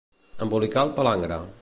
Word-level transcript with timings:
Embolicar 0.45 0.87
el 0.89 0.95
palangre. 0.99 1.43